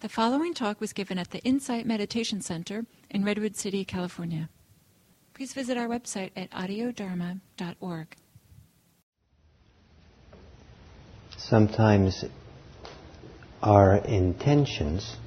[0.00, 4.48] The following talk was given at the Insight Meditation Center in Redwood City, California.
[5.34, 8.16] Please visit our website at audiodharma.org.
[11.36, 12.24] Sometimes
[13.62, 15.18] our intentions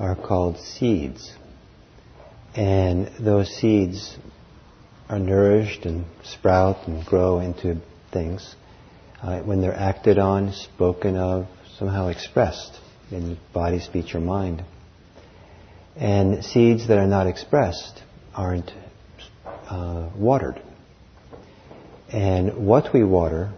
[0.00, 1.34] are called seeds,
[2.56, 4.18] and those seeds
[5.08, 7.80] are nourished and sprout and grow into
[8.10, 8.56] things
[9.22, 11.46] uh, when they're acted on, spoken of,
[11.78, 12.80] somehow expressed
[13.12, 14.64] in body, speech, or mind.
[15.96, 18.02] And seeds that are not expressed
[18.34, 18.70] aren't
[19.44, 20.60] uh, watered.
[22.10, 23.52] And what we water,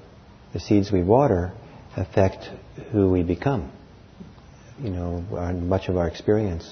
[0.53, 1.53] the seeds we water,
[1.97, 2.49] affect
[2.93, 3.71] who we become.
[4.81, 5.21] You know,
[5.53, 6.69] much of our experience.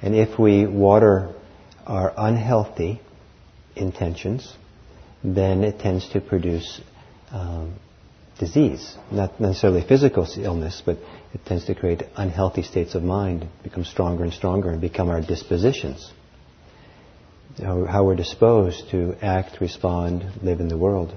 [0.00, 1.34] And if we water
[1.86, 3.00] our unhealthy
[3.74, 4.54] intentions,
[5.24, 6.80] then it tends to produce
[7.32, 7.74] um,
[8.38, 8.96] disease.
[9.10, 10.98] Not necessarily physical illness, but
[11.34, 15.20] it tends to create unhealthy states of mind, become stronger and stronger, and become our
[15.20, 16.12] dispositions.
[17.58, 21.16] How, we're disposed to act, respond, live in the world.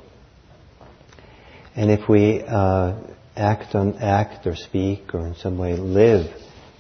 [1.76, 3.00] And if we uh,
[3.36, 6.28] act on act or speak or in some way live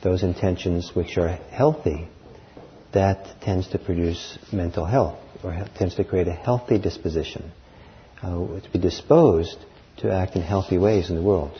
[0.03, 2.07] those intentions which are healthy,
[2.93, 7.51] that tends to produce mental health or tends to create a healthy disposition.
[8.21, 9.57] Uh, to be disposed
[9.97, 11.51] to act in healthy ways in the world,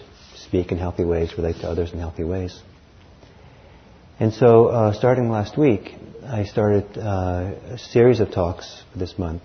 [0.46, 2.60] speak in healthy ways, relate to others in healthy ways.
[4.20, 9.42] And so, uh, starting last week, I started uh, a series of talks this month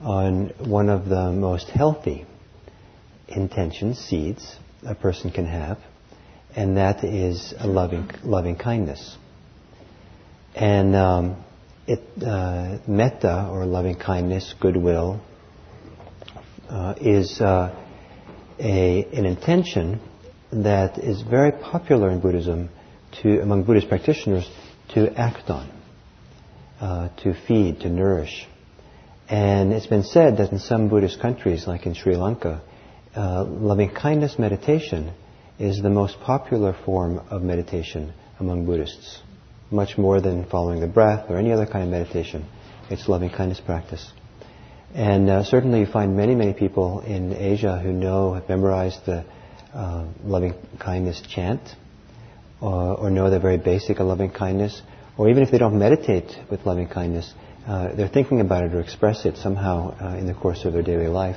[0.00, 2.26] on one of the most healthy
[3.28, 5.78] intentions, seeds, a person can have,
[6.54, 9.16] and that is loving, loving kindness.
[10.54, 11.44] And um,
[11.86, 15.20] it, uh, metta, or loving kindness, goodwill,
[16.70, 17.74] uh, is uh,
[18.58, 20.00] a, an intention
[20.52, 22.70] that is very popular in Buddhism
[23.22, 24.48] to, among Buddhist practitioners
[24.94, 25.70] to act on,
[26.80, 28.46] uh, to feed, to nourish.
[29.28, 32.62] And it's been said that in some Buddhist countries, like in Sri Lanka,
[33.16, 35.12] uh, loving kindness meditation
[35.58, 39.22] is the most popular form of meditation among Buddhists,
[39.70, 42.46] much more than following the breath or any other kind of meditation.
[42.88, 44.12] It's loving kindness practice.
[44.94, 49.24] And uh, certainly you find many, many people in Asia who know, have memorized the
[49.74, 51.60] uh, loving kindness chant,
[52.60, 54.80] or, or, know the very basic of loving kindness,
[55.18, 57.32] or even if they don't meditate with loving kindness,
[57.66, 60.82] uh, they're thinking about it or express it somehow uh, in the course of their
[60.82, 61.36] daily life.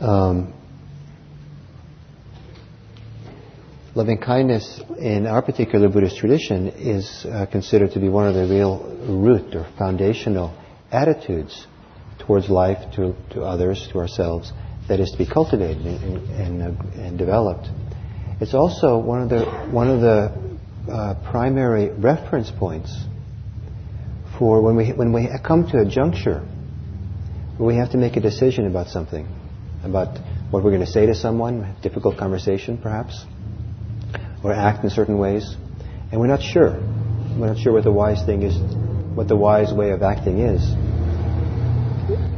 [0.00, 0.52] Um,
[3.94, 8.46] loving kindness in our particular Buddhist tradition is uh, considered to be one of the
[8.46, 10.54] real root or foundational
[10.90, 11.66] attitudes
[12.18, 14.52] towards life, to, to others, to ourselves,
[14.88, 17.68] that is to be cultivated and, and, uh, and developed.
[18.40, 22.96] It's also one of the, one of the uh, primary reference points
[24.38, 26.40] for when we, when we come to a juncture
[27.56, 29.26] where we have to make a decision about something,
[29.82, 30.18] about
[30.50, 33.24] what we're going to say to someone, difficult conversation perhaps,
[34.44, 35.56] or act in certain ways,
[36.12, 36.72] and we're not sure.
[37.38, 38.56] We're not sure what the wise thing is,
[39.16, 40.62] what the wise way of acting is.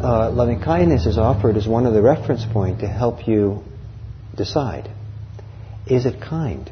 [0.01, 3.65] Uh, loving kindness is offered as one of the reference point to help you
[4.37, 4.89] decide.
[5.89, 6.71] Is it kind?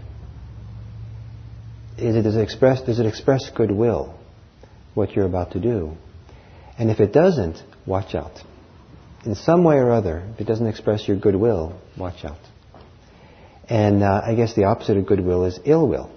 [1.99, 4.15] Is it, does, it express, does it express goodwill,
[4.95, 5.97] what you're about to do?
[6.79, 8.39] And if it doesn't, watch out.
[9.25, 12.39] In some way or other, if it doesn't express your goodwill, watch out.
[13.69, 16.11] And uh, I guess the opposite of goodwill is ill will.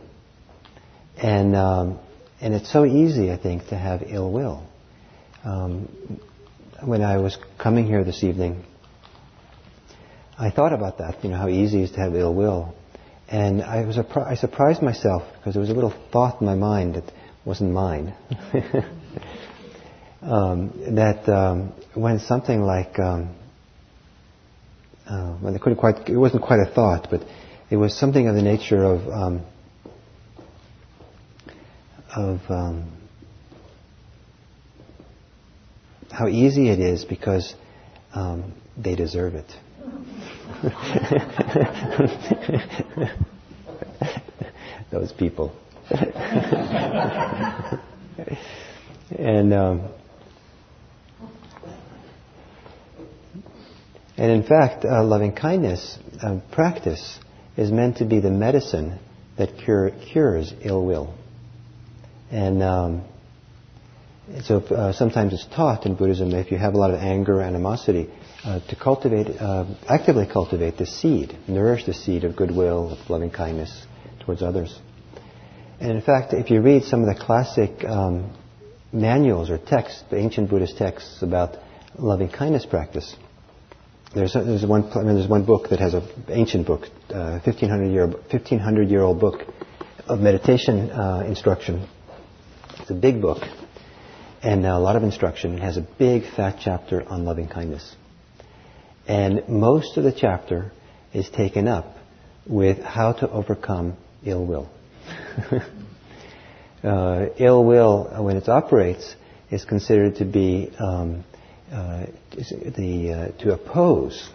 [1.17, 1.99] And um,
[2.39, 4.63] and it's so easy, I think, to have ill will.
[5.43, 6.19] Um,
[6.83, 8.63] when I was coming here this evening,
[10.37, 12.75] I thought about that, you know, how easy it is to have ill will.
[13.27, 16.95] And I, was I surprised myself because there was a little thought in my mind
[16.95, 17.11] that
[17.45, 18.15] wasn't mine.
[20.21, 23.35] um, that um, when something like, um,
[25.07, 27.21] uh, well, it, couldn't quite, it wasn't quite a thought, but
[27.69, 29.45] it was something of the nature of um,
[32.15, 32.91] of um,
[36.11, 37.53] how easy it is because
[38.13, 39.51] um, they deserve it.
[44.91, 45.55] Those people.
[49.11, 49.89] and um,
[54.17, 57.19] and in fact, uh, loving kindness uh, practice
[57.55, 58.99] is meant to be the medicine
[59.37, 61.13] that cure, cures ill will.
[62.29, 63.03] And um,
[64.43, 67.39] so uh, sometimes it's taught in Buddhism that if you have a lot of anger
[67.39, 68.09] or animosity,
[68.43, 73.31] uh, to cultivate, uh, actively cultivate the seed, nourish the seed of goodwill, of loving
[73.31, 73.85] kindness
[74.21, 74.79] towards others.
[75.79, 78.35] And in fact, if you read some of the classic um,
[78.91, 81.57] manuals or texts, the ancient Buddhist texts about
[81.97, 83.15] loving kindness practice,
[84.13, 87.39] there's, a, there's, one, I mean, there's one book that has an ancient book, uh,
[87.43, 89.41] 1500 year 1500 year old book
[90.07, 91.87] of meditation uh, instruction.
[92.79, 93.39] It's a big book
[94.41, 95.55] and a lot of instruction.
[95.55, 97.95] It has a big fat chapter on loving kindness.
[99.07, 100.71] And most of the chapter
[101.13, 101.97] is taken up
[102.45, 104.69] with how to overcome ill will.
[106.83, 109.15] uh, ill will, when it operates,
[109.49, 111.23] is considered to be um,
[111.71, 114.29] uh, the uh, to oppose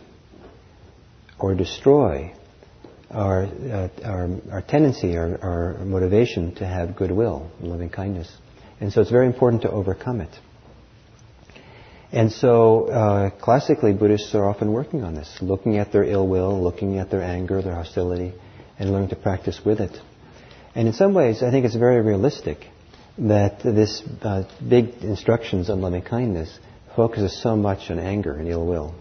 [1.38, 2.32] or destroy
[3.10, 8.30] our uh, our, our tendency, our, our motivation to have goodwill, loving kindness,
[8.84, 10.28] and so it's very important to overcome it.
[12.12, 16.62] And so, uh, classically, Buddhists are often working on this, looking at their ill will,
[16.62, 18.34] looking at their anger, their hostility,
[18.78, 19.98] and learning to practice with it.
[20.74, 22.58] And in some ways, I think it's very realistic
[23.16, 26.58] that this uh, big instructions on loving kindness
[26.94, 28.94] focuses so much on anger and ill will.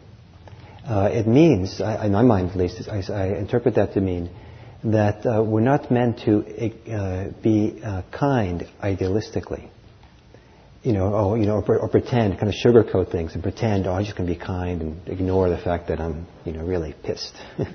[0.87, 4.29] Uh, it means, I, in my mind at least, I, I interpret that to mean
[4.85, 6.39] that uh, we're not meant to
[6.89, 9.69] uh, be uh, kind idealistically.
[10.83, 13.93] You know, oh, you know, or, or, pretend, kind of sugarcoat things and pretend, oh,
[13.93, 16.93] I'm just going to be kind and ignore the fact that I'm, you know, really
[17.03, 17.33] pissed.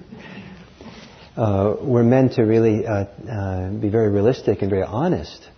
[1.39, 3.05] Uh, we're meant to really uh,
[3.81, 5.49] be very realistic and very honest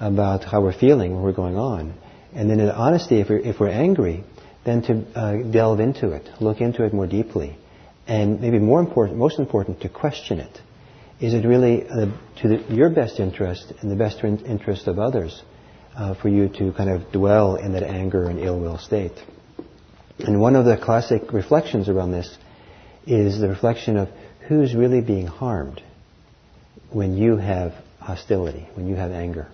[0.00, 1.92] about how we're feeling, what we're going on,
[2.34, 4.24] and then in honesty, if we're, if we're angry,
[4.64, 7.58] then to uh, delve into it, look into it more deeply,
[8.06, 10.60] and maybe more important, most important, to question it.
[11.20, 12.06] Is it really uh,
[12.40, 15.42] to the, your best interest and the best interest of others
[15.96, 19.12] uh, for you to kind of dwell in that anger and ill will state?
[20.18, 22.36] And one of the classic reflections around this
[23.06, 24.08] is the reflection of
[24.48, 25.82] who's really being harmed
[26.90, 29.48] when you have hostility, when you have anger.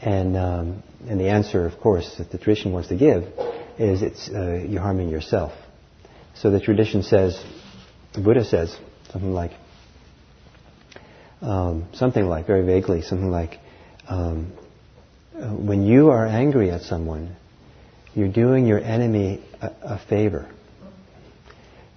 [0.00, 3.24] And, um, and the answer, of course, that the tradition wants to give
[3.78, 5.52] is it's, uh, you're harming yourself.
[6.34, 7.42] So the tradition says,
[8.14, 8.76] the Buddha says,
[9.10, 9.52] something like,
[11.40, 13.58] um, something like, very vaguely, something like,
[14.08, 14.52] um,
[15.46, 17.36] when you are angry at someone,
[18.14, 20.50] you're doing your enemy a, a favor.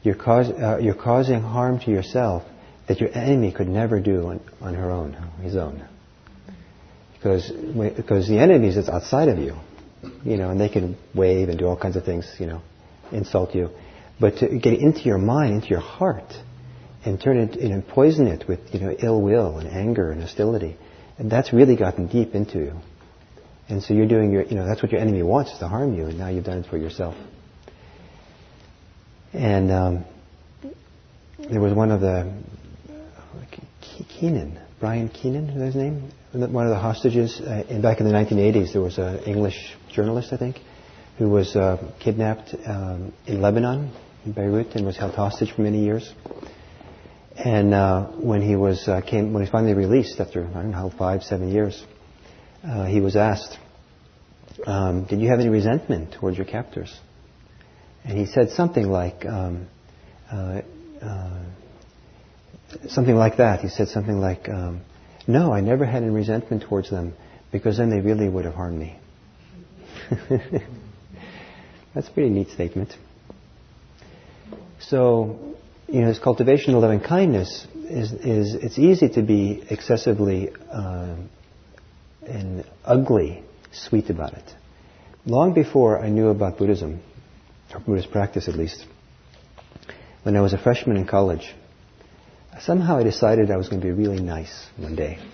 [0.04, 2.44] You're, cause, uh, you're, causing harm to yourself
[2.88, 5.88] that your enemy could never do on, on her own, his own
[7.22, 7.52] because
[7.96, 9.56] because the enemy is outside of you,
[10.24, 12.62] you know, and they can wave and do all kinds of things, you know,
[13.12, 13.70] insult you.
[14.20, 16.34] But to get into your mind, into your heart,
[17.06, 20.78] and turn it and poison it with you know ill will and anger and hostility,
[21.20, 22.74] and that's really gotten deep into you.
[23.71, 25.95] And so you're doing your, you know, that's what your enemy wants is to harm
[25.95, 27.15] you, and now you've done it for yourself.
[29.31, 30.06] And um,
[31.50, 32.33] there was one of the
[34.09, 36.12] Keenan, Brian Keenan, is his name?
[36.33, 38.73] one of the hostages uh, in, back in the 1980s.
[38.73, 40.57] There was an English journalist, I think,
[41.18, 43.94] who was uh, kidnapped um, in Lebanon,
[44.25, 46.13] in Beirut, and was held hostage for many years.
[47.38, 50.71] And uh, when he was uh, came, when he was finally released after I don't
[50.71, 51.81] know five, seven years,
[52.63, 53.58] uh, he was asked,
[54.66, 56.94] um, "Did you have any resentment towards your captors?"
[58.04, 59.25] And he said something like.
[59.25, 59.68] Um,
[60.31, 60.62] uh,
[62.90, 63.62] something like that.
[63.62, 64.81] He said something like, um,
[65.28, 67.14] no, I never had any resentment towards them
[67.52, 68.97] because then they really would have harmed me.
[71.94, 72.95] That's a pretty neat statement.
[74.80, 75.56] So,
[75.88, 81.16] you know, this cultivation of loving kindness is, is it's easy to be excessively uh,
[82.28, 84.54] and ugly sweet about it.
[85.25, 87.01] Long before I knew about Buddhism,
[87.73, 88.85] or Buddhist practice at least,
[90.23, 91.54] when I was a freshman in college,
[92.59, 95.18] somehow I decided I was going to be really nice one day.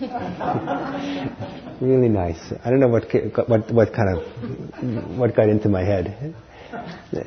[1.80, 2.52] really nice.
[2.64, 3.12] I don't know what
[3.48, 6.34] what what kind of what got into my head,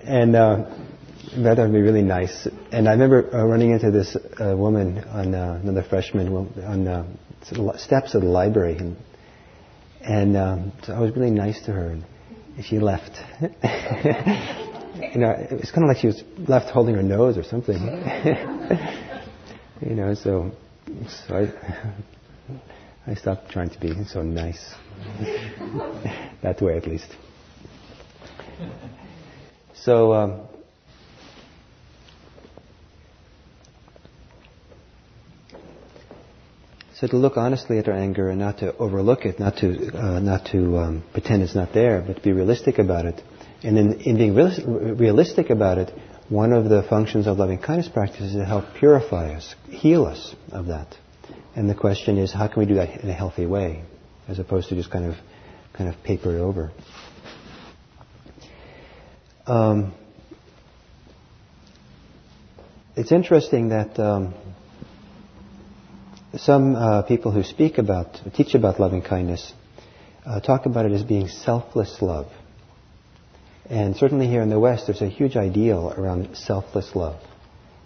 [0.04, 0.66] and uh,
[1.38, 2.48] rather be really nice.
[2.72, 6.28] And I remember uh, running into this uh, woman on uh, another freshman
[6.64, 8.98] on uh, steps of the library, and
[10.04, 12.04] and um, so I was really nice to her, and
[12.64, 13.12] she left.
[13.42, 13.48] you
[15.20, 17.78] know, it's kind of like she was left holding her nose or something.
[19.82, 20.52] You know, so,
[21.28, 24.76] so I, I stopped trying to be so nice.
[26.44, 27.08] that way, at least.
[29.74, 30.42] So, um,
[37.02, 40.20] so to look honestly at our anger and not to overlook it, not to uh,
[40.20, 43.20] not to um, pretend it's not there, but to be realistic about it.
[43.64, 45.92] And in, in being realistic about it,
[46.30, 50.36] one of the functions of loving kindness practice is to help purify us, heal us
[50.52, 50.96] of that.
[51.56, 53.84] And the question is, how can we do that in a healthy way,
[54.28, 55.16] as opposed to just kind of,
[55.74, 56.72] kind of paper it over?
[59.48, 59.96] Um,
[62.96, 64.36] it's interesting that um,
[66.38, 69.54] some uh, people who speak about, teach about loving kindness,
[70.26, 72.28] uh, talk about it as being selfless love.
[73.70, 77.22] And certainly here in the West, there's a huge ideal around selfless love.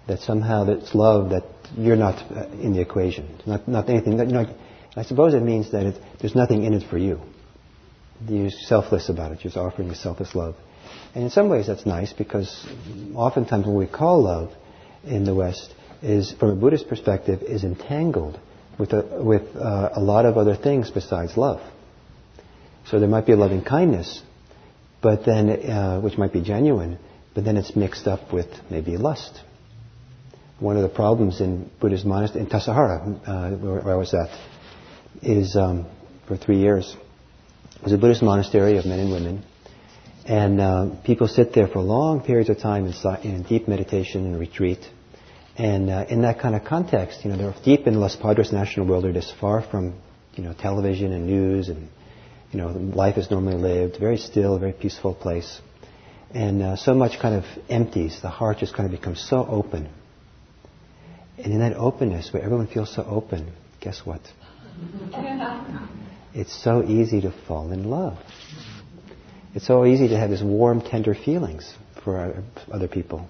[0.08, 1.44] That somehow it's love that
[1.75, 3.40] you're not uh, in the equation.
[3.46, 4.18] Not, not anything.
[4.18, 4.56] That, you know,
[4.96, 7.20] I suppose it means that it, there's nothing in it for you.
[8.28, 9.44] You're selfless about it.
[9.44, 10.56] You're just offering a selfless love.
[11.14, 12.68] And in some ways that's nice because
[13.16, 14.52] oftentimes what we call love
[15.04, 18.40] in the West is, from a Buddhist perspective, is entangled
[18.78, 21.62] with a, with uh, a lot of other things besides love.
[22.86, 24.22] So there might be a loving kindness,
[25.02, 27.00] but then uh, which might be genuine,
[27.34, 29.42] but then it's mixed up with maybe lust.
[30.60, 34.30] One of the problems in Buddhist monastery in Tassajara, uh, where, where, I was at,
[35.22, 35.86] is um,
[36.28, 36.96] for three years.
[37.78, 39.44] It was a Buddhist monastery of men and women,
[40.25, 44.40] and uh, people sit there for long periods of time in, in deep meditation and
[44.40, 44.80] retreat.
[45.58, 48.86] And uh, in that kind of context, you know, they're deep in Los Padres National
[48.88, 49.94] Wilderness, far from,
[50.34, 51.88] you know, television and news and,
[52.52, 55.62] you know, life is normally lived, very still, very peaceful place.
[56.34, 58.20] And uh, so much kind of empties.
[58.22, 59.90] The heart just kind of becomes so open.
[61.38, 64.22] And in that openness, where everyone feels so open, guess what?
[66.34, 68.18] it's so easy to fall in love.
[69.54, 73.30] It's so easy to have these warm, tender feelings for other people.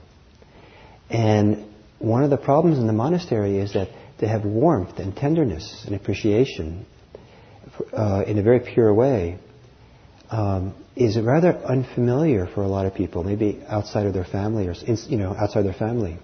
[1.08, 5.84] And one of the problems in the monastery is that they have warmth and tenderness
[5.86, 6.86] and appreciation
[7.94, 9.38] uh, in a very pure way
[10.30, 14.74] um, is rather unfamiliar for a lot of people, maybe outside of their family or
[15.08, 16.18] you know outside their family,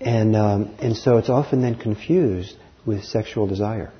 [0.00, 2.54] and um, and so it's often then confused
[2.86, 3.92] with sexual desire,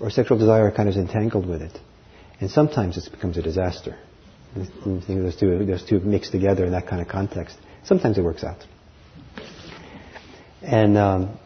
[0.00, 1.78] or sexual desire kind of is entangled with it,
[2.40, 3.98] and sometimes it becomes a disaster.
[4.54, 7.58] Those two, those two mixed together in that kind of context.
[7.84, 8.64] Sometimes it works out.
[10.62, 11.38] And um,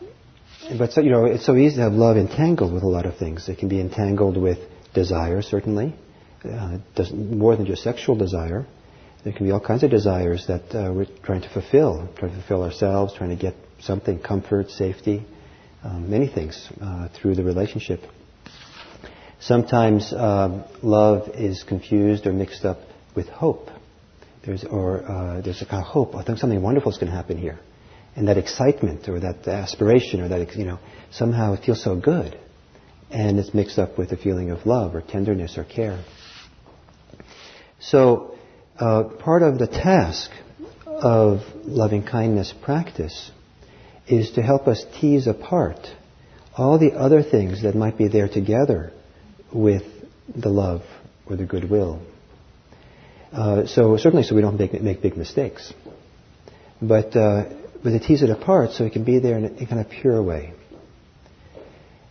[0.79, 3.17] but so, you know, it's so easy to have love entangled with a lot of
[3.17, 3.49] things.
[3.49, 4.59] It can be entangled with
[4.95, 5.95] desire, certainly,
[6.45, 6.79] uh,
[7.13, 8.67] more than just sexual desire.
[9.25, 12.39] There can be all kinds of desires that uh, we're trying to fulfill, trying to
[12.39, 15.25] fulfill ourselves, trying to get something, comfort, safety,
[15.83, 18.01] um, many things uh, through the relationship.
[19.41, 22.79] Sometimes um, love is confused or mixed up
[23.17, 23.71] with hope.
[24.45, 26.15] There's, or uh, there's a kind of hope.
[26.15, 27.59] I think something wonderful is going to happen here
[28.17, 30.79] and that excitement or that aspiration or that, you know,
[31.11, 32.39] somehow it feels so good.
[33.11, 36.05] And it's mixed up with a feeling of love or tenderness or care.
[37.81, 38.37] So,
[38.79, 40.31] uh, part of the task
[40.87, 43.31] of loving kindness practice
[44.07, 45.79] is to help us tease apart
[46.57, 48.93] all the other things that might be there together
[49.53, 49.83] with
[50.35, 50.83] the love
[51.27, 52.01] or the goodwill.
[53.33, 55.73] Uh, so certainly, so we don't make, make big mistakes.
[56.83, 57.45] But uh,
[57.83, 59.91] but to tease it apart so it can be there in a, in kind of
[59.91, 60.53] pure way.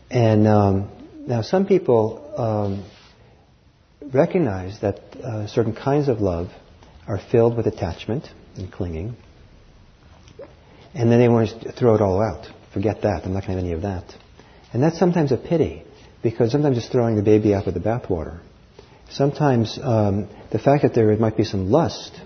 [0.10, 0.90] And um,
[1.28, 2.86] now some people um,
[4.14, 6.50] recognize that uh, certain kinds of love
[7.08, 9.16] are filled with attachment and clinging,
[10.94, 12.48] and then they want to throw it all out.
[12.74, 13.26] Forget that.
[13.26, 14.16] I'm not going to have any of that.
[14.74, 15.84] And that's sometimes a pity,
[16.22, 18.40] because sometimes it's throwing the baby out with the bathwater.
[19.10, 22.20] Sometimes um, the fact that there might be some lust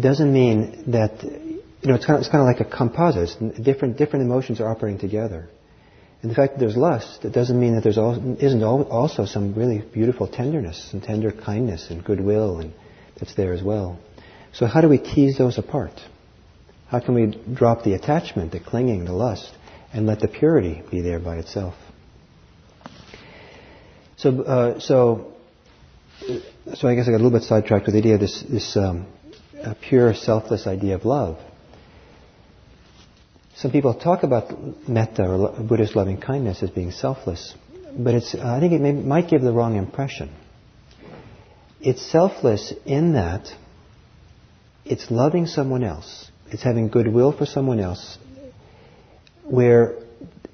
[0.00, 3.62] doesn't mean that you know it's kind of, it's kind of like a composite.
[3.62, 5.48] Different different emotions are operating together.
[6.20, 9.78] And the fact that there's lust, it doesn't mean that there isn't also some really
[9.78, 12.72] beautiful tenderness and tender kindness and goodwill and
[13.16, 13.98] that's there as well.
[14.52, 15.92] So how do we tease those apart?
[16.88, 19.52] How can we drop the attachment, the clinging, the lust,
[19.92, 21.74] and let the purity be there by itself?
[24.16, 25.34] So, uh, so,
[26.74, 28.76] so I guess I got a little bit sidetracked with the idea of this, this
[28.76, 29.06] um,
[29.64, 31.38] a pure, selfless idea of love.
[33.56, 37.54] Some people talk about metta or Buddhist loving kindness as being selfless,
[37.96, 40.32] but it's, I think it may, might give the wrong impression.
[41.80, 43.48] It's selfless in that
[44.84, 48.18] it's loving someone else, it's having goodwill for someone else,
[49.42, 49.96] where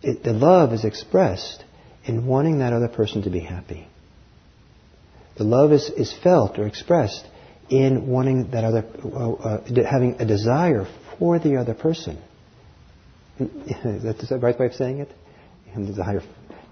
[0.03, 1.65] it, the love is expressed
[2.05, 3.87] in wanting that other person to be happy.
[5.37, 7.27] The love is, is felt or expressed
[7.71, 10.87] in wanting that other, uh, uh, having a desire
[11.19, 12.19] for the other person.
[13.39, 15.11] That's the right way of saying it?
[15.75, 16.23] Desire,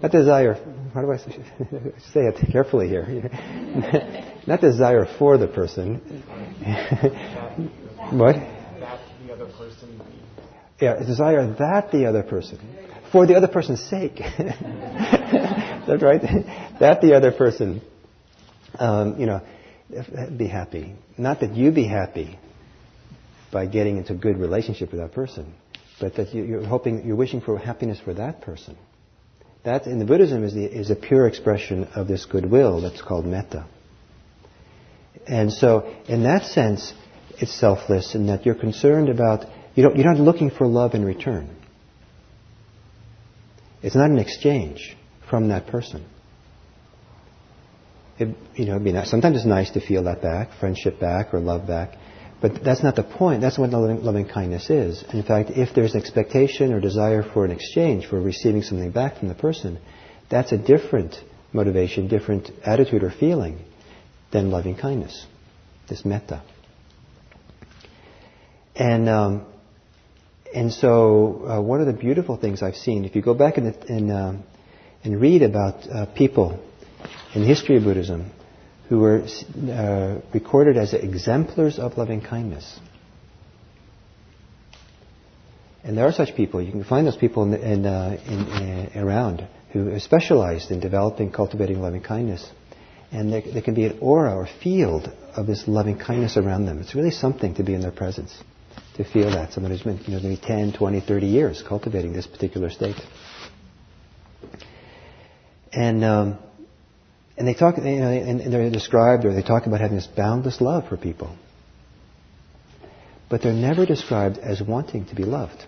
[0.01, 0.53] not desire.
[0.93, 1.33] How do I say
[2.15, 3.05] it carefully here?
[4.47, 6.23] not desire for the person.
[8.11, 8.35] what?
[8.35, 10.01] That the other person.
[10.79, 12.59] Yeah, desire that the other person,
[13.11, 14.15] for the other person's sake.
[14.17, 16.21] That's right.
[16.79, 17.81] That the other person,
[18.79, 19.41] um, you know,
[20.37, 20.95] be happy.
[21.17, 22.39] Not that you be happy
[23.51, 25.53] by getting into a good relationship with that person,
[25.99, 28.77] but that you're hoping, you're wishing for happiness for that person.
[29.63, 33.25] That in the Buddhism is, the, is a pure expression of this goodwill that's called
[33.25, 33.65] metta.
[35.25, 36.93] And so, in that sense,
[37.39, 39.45] it's selfless in that you're concerned about,
[39.75, 41.49] you don't, you're not looking for love in return.
[43.81, 44.97] It's not an exchange
[45.29, 46.05] from that person.
[48.23, 49.09] It, you know, nice.
[49.09, 51.97] sometimes it's nice to feel that back, friendship back, or love back.
[52.41, 53.41] But that's not the point.
[53.41, 55.03] That's what loving, loving kindness is.
[55.13, 59.17] in fact, if there's an expectation or desire for an exchange, for receiving something back
[59.17, 59.79] from the person,
[60.29, 61.15] that's a different
[61.53, 63.59] motivation, different attitude or feeling
[64.31, 65.25] than loving kindness,
[65.87, 66.41] this metta.
[68.75, 69.45] And um,
[70.53, 73.75] and so uh, one of the beautiful things I've seen, if you go back and
[73.87, 74.33] and, uh,
[75.03, 76.59] and read about uh, people
[77.33, 78.31] in the history of Buddhism
[78.89, 79.25] who were
[79.69, 82.79] uh, recorded as exemplars of loving kindness.
[85.83, 86.61] And there are such people.
[86.61, 90.79] You can find those people in, in, uh, in, uh, around who are specialized in
[90.79, 92.47] developing, cultivating loving kindness.
[93.11, 96.79] And there, there, can be an aura or field of this loving kindness around them.
[96.79, 98.35] It's really something to be in their presence,
[98.95, 99.53] to feel that.
[99.53, 102.95] Someone who's been you know, maybe 10, 20, 30 years cultivating this particular state.
[105.71, 106.39] And um,
[107.37, 110.61] and they talk, you know, and they're described or they talk about having this boundless
[110.61, 111.35] love for people.
[113.29, 115.65] But they're never described as wanting to be loved.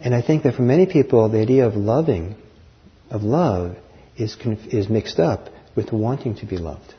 [0.00, 2.34] And I think that for many people, the idea of loving,
[3.08, 3.76] of love,
[4.16, 4.36] is,
[4.66, 6.94] is mixed up with wanting to be loved.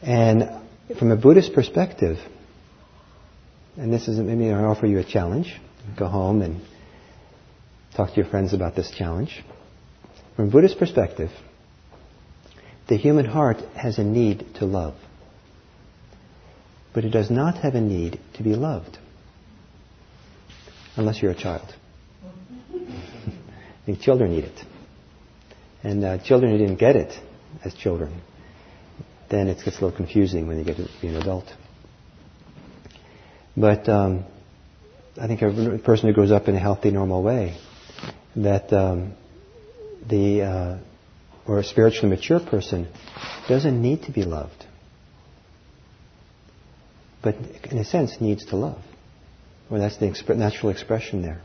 [0.00, 0.48] And
[0.96, 2.18] from a Buddhist perspective,
[3.76, 5.60] and this is maybe I offer you a challenge.
[5.98, 6.60] Go home and
[7.96, 9.42] talk to your friends about this challenge.
[10.36, 11.30] From Buddhist perspective,
[12.88, 14.94] the human heart has a need to love,
[16.94, 18.98] but it does not have a need to be loved,
[20.96, 21.74] unless you're a child.
[22.74, 24.64] I think children need it.
[25.82, 27.12] And uh, children who didn't get it
[27.64, 28.20] as children,
[29.30, 31.46] then it gets a little confusing when you get to be an adult.
[33.56, 34.24] But um,
[35.20, 37.56] I think a person who grows up in a healthy, normal way
[38.36, 39.14] that um,
[40.08, 40.78] the uh,
[41.46, 42.88] or a spiritually mature person
[43.48, 44.66] doesn't need to be loved,
[47.22, 47.34] but
[47.70, 48.82] in a sense needs to love.
[49.68, 51.40] Well, that's the exp- natural expression there.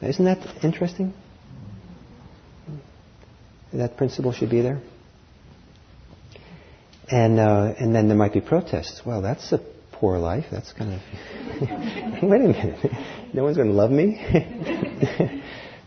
[0.00, 1.12] Now, isn't that interesting?
[3.72, 4.80] That principle should be there.
[7.10, 9.02] And uh, and then there might be protests.
[9.04, 9.60] Well, that's a
[9.92, 10.46] poor life.
[10.50, 11.00] That's kind of.
[12.22, 12.92] Wait a minute.
[13.34, 14.20] No one's going to love me.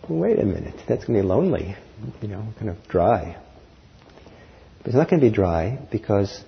[0.10, 1.76] wait a minute, that's going to be lonely,
[2.22, 3.38] you know, kind of dry.
[4.78, 6.44] But it's not going to be dry because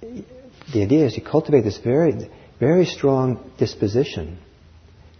[0.00, 4.38] the idea is you cultivate this very, very strong disposition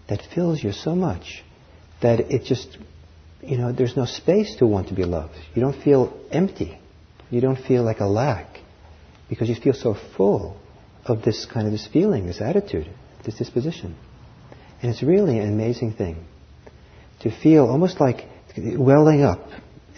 [0.08, 1.42] that fills you so much
[2.00, 2.76] that it just,
[3.40, 5.34] you know, there's no space to want to be loved.
[5.54, 6.78] You don't feel empty.
[7.30, 8.58] You don't feel like a lack
[9.28, 10.60] because you feel so full
[11.04, 12.90] of this kind of this feeling, this attitude,
[13.24, 13.96] this disposition.
[14.82, 16.26] And it's really an amazing thing
[17.22, 18.24] to feel almost like
[18.56, 19.48] welling up.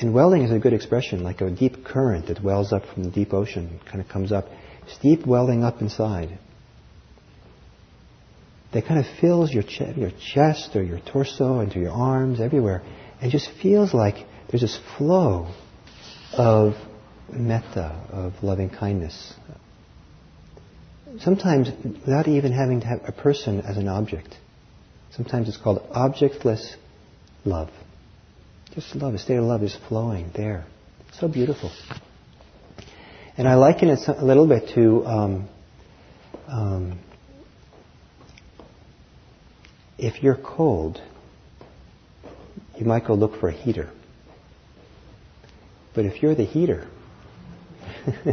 [0.00, 3.10] And welling is a good expression, like a deep current that wells up from the
[3.10, 4.46] deep ocean, kind of comes up.
[4.98, 6.38] Steep welling up inside.
[8.72, 12.82] That kind of fills your, ch- your chest or your torso into your arms, everywhere.
[13.20, 14.16] And just feels like
[14.50, 15.54] there's this flow
[16.32, 16.74] of
[17.32, 19.34] metta, of loving kindness.
[21.20, 24.36] Sometimes without even having to have a person as an object.
[25.12, 26.74] Sometimes it's called objectless
[27.44, 27.70] love.
[28.74, 30.64] Just love, a state of love is flowing there.
[31.12, 31.70] So beautiful.
[33.36, 35.48] And I liken it a little bit to um,
[36.48, 36.98] um,
[39.98, 41.00] if you're cold,
[42.76, 43.90] you might go look for a heater.
[45.94, 46.88] But if you're the heater,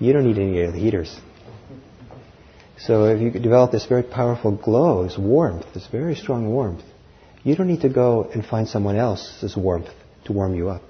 [0.00, 1.18] you don't need any of the heaters.
[2.78, 6.84] So if you develop this very powerful glow, this warmth, this very strong warmth,
[7.44, 9.90] you don't need to go and find someone else's warmth
[10.24, 10.82] to warm you up.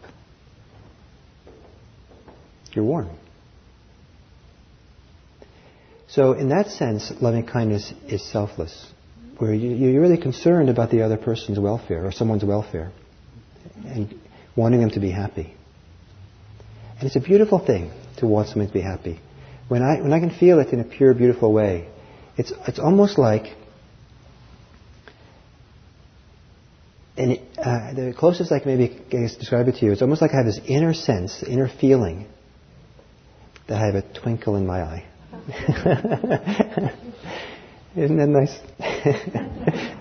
[2.72, 3.10] You're warm.
[6.08, 8.86] So, in that sense, loving kindness is selfless,
[9.38, 12.92] where you, are really concerned about the other person's welfare or someone's welfare
[13.84, 14.14] and
[14.56, 15.54] wanting them to be happy.
[16.98, 19.20] And it's a beautiful thing to want someone to be happy.
[19.66, 21.88] When I, when I can feel it in a pure, beautiful way,
[22.36, 23.54] It's, it's almost like,
[27.16, 30.32] and it, uh, the closest I can maybe describe it to you, it's almost like
[30.32, 32.26] I have this inner sense, inner feeling
[33.68, 35.06] that I have a twinkle in my eye.
[37.96, 38.58] Isn't that nice?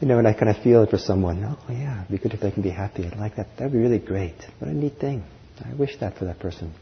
[0.00, 1.44] you know, and I kind of feel it for someone.
[1.44, 3.06] Oh, yeah, it'd be good if they can be happy.
[3.06, 3.48] I'd like that.
[3.58, 4.36] That'd be really great.
[4.58, 5.24] What a neat thing.
[5.62, 6.72] I wish that for that person.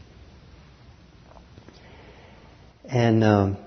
[2.85, 3.57] And um,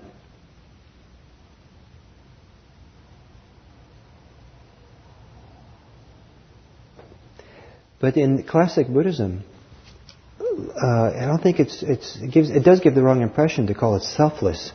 [7.99, 9.43] but in classic Buddhism,
[10.39, 13.73] uh, I don't think it's, it's it gives it does give the wrong impression to
[13.73, 14.71] call it selfless,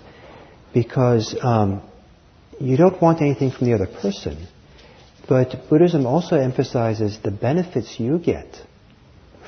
[0.72, 1.82] because um,
[2.58, 4.46] you don't want anything from the other person.
[5.28, 8.56] But Buddhism also emphasizes the benefits you get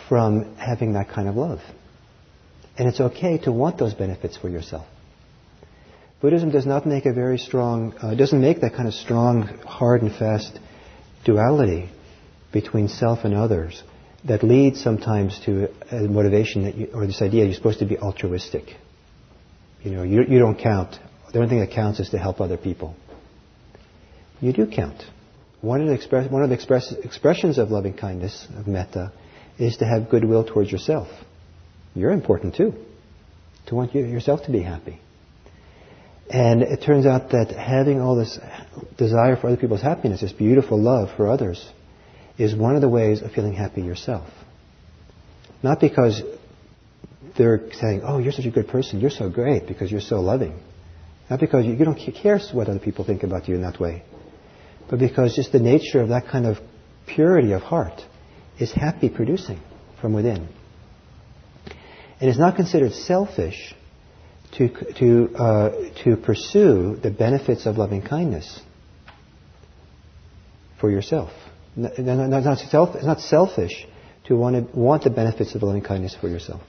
[0.09, 1.61] from having that kind of love.
[2.79, 4.87] And it's okay to want those benefits for yourself.
[6.21, 10.03] Buddhism does not make a very strong, uh, doesn't make that kind of strong, hard
[10.03, 10.59] and fast
[11.25, 11.91] duality
[12.53, 13.83] between self and others
[14.25, 17.99] that leads sometimes to a motivation that you, or this idea you're supposed to be
[17.99, 18.77] altruistic.
[19.83, 20.97] You know, you, you don't count.
[21.33, 22.95] The only thing that counts is to help other people.
[24.41, 25.03] You do count.
[25.61, 29.13] One of the, express, one of the express, expressions of loving kindness, of metta,
[29.59, 31.09] is to have goodwill towards yourself.
[31.95, 32.75] You're important too.
[33.67, 35.01] To want you, yourself to be happy.
[36.29, 38.39] And it turns out that having all this
[38.97, 41.65] desire for other people's happiness, this beautiful love for others,
[42.39, 44.29] is one of the ways of feeling happy yourself.
[45.63, 46.23] Not because
[47.37, 50.59] they're saying, oh, you're such a good person, you're so great because you're so loving.
[51.31, 54.03] Not because you, you don't care what other people think about you in that way,
[54.91, 56.59] but because just the nature of that kind of
[57.07, 58.03] purity of heart
[58.59, 59.61] is happy producing
[60.01, 60.49] from within.
[62.21, 63.75] And It is not considered selfish
[64.59, 64.69] to,
[64.99, 65.71] to, uh,
[66.05, 68.61] to pursue the benefits of loving kindness
[70.81, 71.31] for yourself.
[71.77, 73.87] It's not, selfish
[74.25, 76.61] to want, to want the benefits of loving kindness for yourself.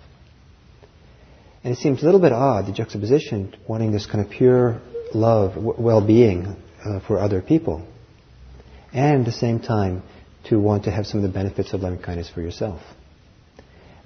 [1.63, 4.81] And it seems a little bit odd, the juxtaposition, wanting this kind of pure
[5.13, 7.85] love, well-being uh, for other people,
[8.91, 10.03] and at the same time
[10.49, 12.81] to want to have some of the benefits of loving kindness for yourself.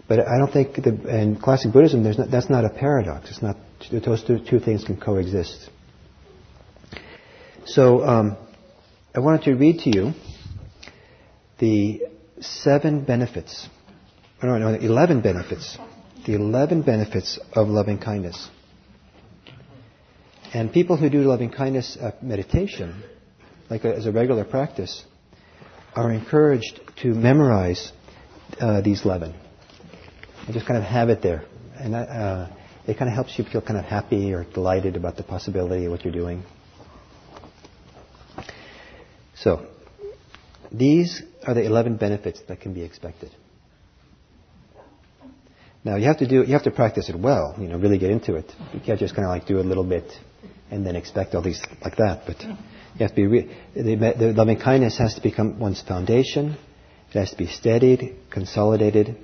[0.07, 3.29] But I don't think, the, in classic Buddhism, not, that's not a paradox.
[3.29, 3.57] It's not
[3.91, 5.69] those two, two things can coexist.
[7.65, 8.37] So um,
[9.13, 10.13] I wanted to read to you
[11.59, 12.03] the
[12.39, 13.67] seven benefits,
[14.41, 15.77] no, no, eleven benefits,
[16.25, 18.49] the eleven benefits of loving kindness.
[20.53, 23.03] And people who do loving kindness uh, meditation,
[23.69, 25.03] like a, as a regular practice,
[25.95, 27.91] are encouraged to memorize
[28.59, 29.33] uh, these eleven
[30.45, 31.43] and just kind of have it there.
[31.75, 32.47] And uh,
[32.87, 35.91] it kind of helps you feel kind of happy or delighted about the possibility of
[35.91, 36.43] what you're doing.
[39.35, 39.67] So,
[40.71, 43.31] these are the 11 benefits that can be expected.
[45.83, 48.11] Now you have to do you have to practice it well, you know, really get
[48.11, 48.51] into it.
[48.73, 50.11] You can't just kind of like do a little bit
[50.69, 52.23] and then expect all these like that.
[52.27, 56.57] But you have to be re- the, the loving kindness has to become one's foundation.
[57.09, 59.15] It has to be steadied, consolidated,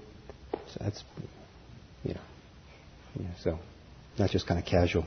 [0.54, 1.04] so that's,
[2.06, 2.22] you know,
[3.20, 3.60] yeah, so
[4.18, 5.06] not just kind of casual.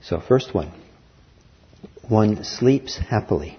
[0.00, 0.72] So, first one
[2.08, 3.58] one sleeps happily.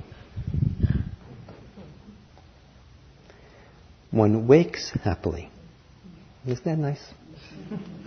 [4.20, 5.50] One wakes happily.
[6.46, 7.04] Isn't that nice?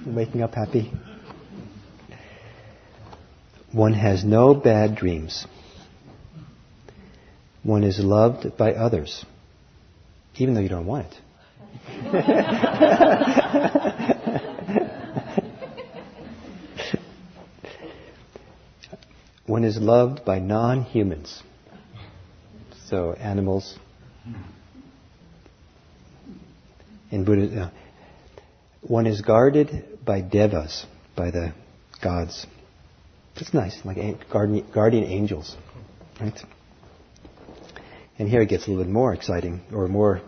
[0.06, 0.92] Waking up happy.
[3.72, 5.46] One has no bad dreams.
[7.62, 9.24] One is loved by others
[10.36, 11.14] even though you don't want it.
[19.46, 21.42] One is loved by non humans,
[22.86, 23.78] so animals.
[27.12, 27.70] In Buddha, uh,
[28.80, 31.52] one is guarded by devas, by the
[32.02, 32.46] gods.
[33.36, 33.98] That's nice, like
[34.30, 35.56] guardian, guardian angels,
[36.20, 36.36] right?
[38.18, 40.22] And here it gets a little bit more exciting, or more.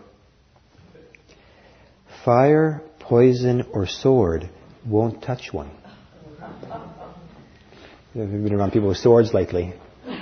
[2.23, 4.49] Fire, poison, or sword
[4.85, 5.71] won't touch one.
[6.39, 9.73] Have been around people with swords lately?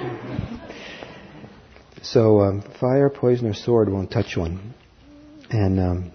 [2.05, 4.73] So, um, fire, poison, or sword won't touch one.
[5.49, 6.11] And um,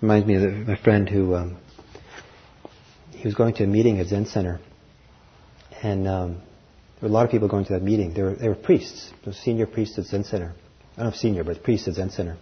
[0.00, 1.56] reminds me of my friend who um,
[3.10, 4.60] he was going to a meeting at Zen Center,
[5.82, 6.32] and um,
[7.00, 8.12] there were a lot of people going to that meeting.
[8.14, 10.54] There were, they were priests, senior priests at Zen Center.
[10.94, 12.36] I don't know if senior, but priests at Zen Center.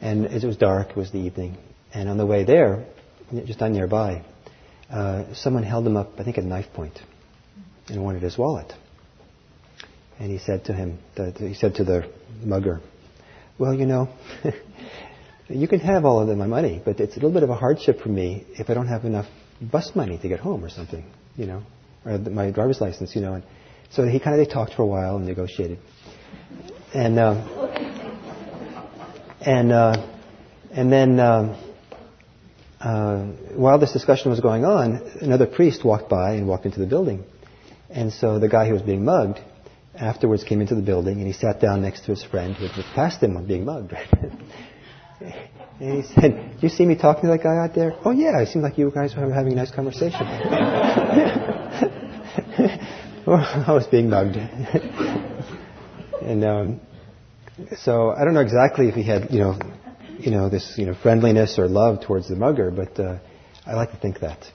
[0.00, 1.56] And it was dark, it was the evening.
[1.92, 2.86] And on the way there,
[3.46, 4.24] just on nearby,
[4.90, 7.00] uh, someone held him up, I think at knife point,
[7.88, 8.72] and wanted his wallet.
[10.18, 12.10] And he said to him, the, he said to the
[12.42, 12.80] mugger,
[13.58, 14.08] well, you know,
[15.48, 18.00] you can have all of my money, but it's a little bit of a hardship
[18.00, 19.26] for me if I don't have enough
[19.60, 21.04] bus money to get home or something,
[21.36, 21.62] you know,
[22.04, 23.34] or my driver's license, you know.
[23.34, 23.44] And
[23.90, 25.78] so he kind of they talked for a while and negotiated,
[26.92, 27.34] and uh,
[29.40, 30.06] and uh,
[30.72, 31.56] and then um,
[32.80, 36.86] uh, while this discussion was going on, another priest walked by and walked into the
[36.86, 37.24] building,
[37.88, 39.38] and so the guy who was being mugged
[39.94, 42.74] afterwards came into the building and he sat down next to his friend who had
[42.74, 43.94] just passed him on being mugged.
[45.20, 48.40] and he said, "Do you see me talking to that guy out there?" "Oh yeah,
[48.40, 50.20] it seemed like you guys were having a nice conversation."
[53.26, 54.36] well, I was being mugged,
[56.22, 56.80] and um,
[57.76, 59.58] so I don't know exactly if he had, you know,
[60.18, 63.18] you know, this, you know, friendliness or love towards the mugger, but uh,
[63.66, 64.50] I like to think that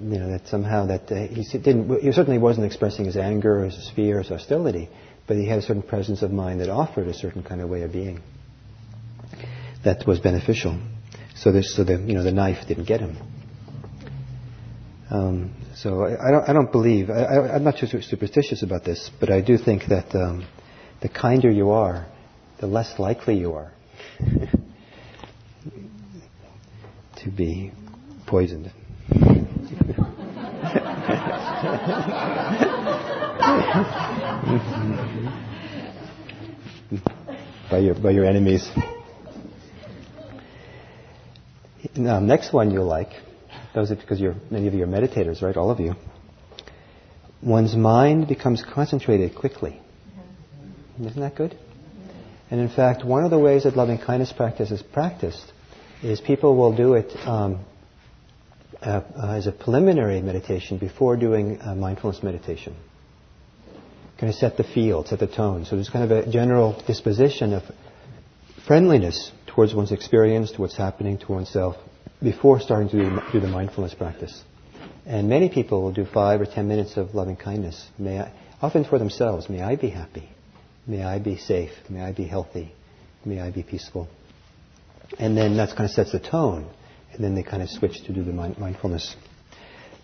[0.00, 3.64] you know, that somehow that uh, he didn't, he certainly wasn't expressing his anger or
[3.64, 4.88] his fear or his hostility,
[5.26, 7.82] but he had a certain presence of mind that offered a certain kind of way
[7.82, 8.20] of being
[9.88, 10.78] that was beneficial.
[11.34, 13.16] So this, so the, you know, the knife didn't get him.
[15.10, 19.10] Um, so I, I, don't, I don't believe, I, am not too superstitious about this,
[19.18, 20.46] but I do think that um,
[21.00, 22.06] the kinder you are,
[22.60, 23.72] the less likely you are
[27.16, 27.72] to be
[28.26, 28.70] poisoned.
[37.70, 38.70] by your by your enemies.
[41.98, 43.10] Now, next one you'll like.
[43.74, 45.56] Those are because you're many of you are meditators, right?
[45.56, 45.94] All of you.
[47.42, 49.80] One's mind becomes concentrated quickly.
[51.00, 51.56] Isn't that good?
[52.50, 55.52] And in fact, one of the ways that loving kindness practice is practiced
[56.02, 57.64] is people will do it um,
[58.80, 62.74] uh, uh, as a preliminary meditation before doing mindfulness meditation.
[64.18, 65.64] Kind of set the field, set the tone.
[65.64, 67.62] So there's kind of a general disposition of
[68.66, 71.76] friendliness towards one's experience, to what's happening to oneself,
[72.22, 74.42] before starting to do, the mindfulness practice.
[75.06, 77.88] And many people will do five or ten minutes of loving kindness.
[77.98, 80.28] May I, often for themselves, may I be happy.
[80.86, 81.72] May I be safe.
[81.88, 82.72] May I be healthy.
[83.24, 84.08] May I be peaceful.
[85.18, 86.68] And then that kind of sets the tone
[87.12, 89.16] and then they kind of switch to do the mind- mindfulness.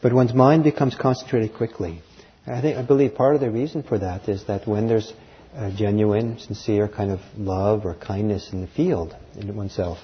[0.02, 2.02] But one's mind becomes concentrated quickly.
[2.46, 5.12] I think I believe part of the reason for that is that when there's
[5.54, 9.98] a genuine, sincere kind of love or kindness in the field in oneself,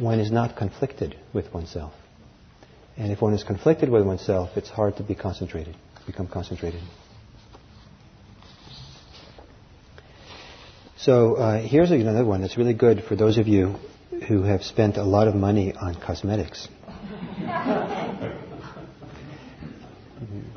[0.00, 1.92] one is not conflicted with oneself.
[2.96, 6.80] And if one is conflicted with oneself, it's hard to be concentrated, become concentrated.
[10.98, 13.76] So uh, here's another one that's really good for those of you
[14.26, 16.66] who have spent a lot of money on cosmetics.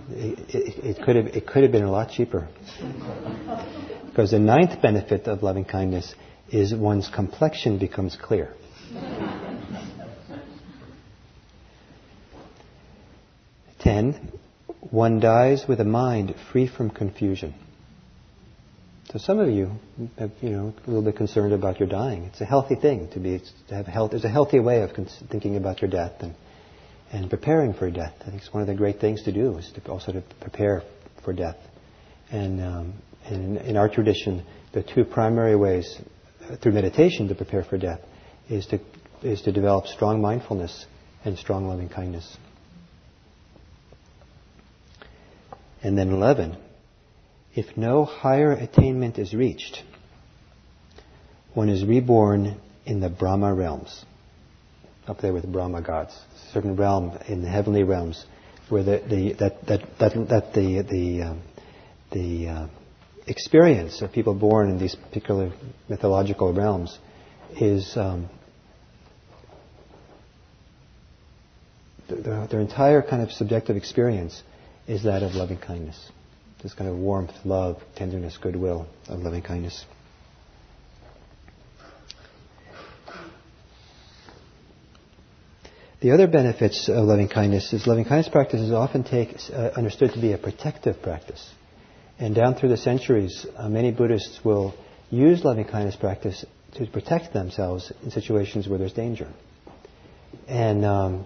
[0.10, 2.47] it, it, it, could have, it could have been a lot cheaper.
[4.08, 6.15] Because the ninth benefit of loving kindness
[6.49, 8.54] is one's complexion becomes clear.
[13.80, 14.32] Ten,
[14.91, 17.56] one dies with a mind free from confusion.
[19.12, 19.71] So some of you,
[20.17, 22.23] have, you know, a little bit concerned about your dying.
[22.25, 24.12] It's a healthy thing to be to have health.
[24.12, 24.91] There's a healthy way of
[25.30, 26.36] thinking about your death and
[27.12, 28.13] and preparing for death.
[28.21, 30.84] I think it's one of the great things to do is to also to prepare
[31.23, 31.58] for death.
[32.32, 32.93] And, um,
[33.25, 35.99] and in, in our tradition, the two primary ways
[36.49, 37.99] uh, through meditation to prepare for death
[38.49, 38.80] is to
[39.21, 40.86] is to develop strong mindfulness
[41.23, 42.38] and strong loving kindness.
[45.84, 46.58] And then eleven.
[47.54, 49.84] If no higher attainment is reached,
[51.54, 54.06] one is reborn in the Brahma realms,
[55.08, 58.26] up there with Brahma gods, a certain realm in the heavenly realms,
[58.70, 61.41] where the, the that, that, that, that the the um,
[62.12, 62.67] the uh,
[63.28, 65.52] experience of people born in these particular
[65.89, 66.98] mythological realms
[67.60, 68.30] is um,
[72.10, 74.41] their, their entire kind of subjective experience
[74.88, 76.12] is that of loving kindness
[76.62, 79.86] this kind of warmth, love, tenderness, goodwill of loving kindness.
[86.02, 90.13] The other benefits of loving kindness is loving kindness practice is often take, uh, understood
[90.13, 91.48] to be a protective practice.
[92.17, 94.74] And down through the centuries, uh, many Buddhists will
[95.10, 96.44] use loving kindness practice
[96.76, 99.28] to protect themselves in situations where there's danger.
[100.48, 101.26] And um,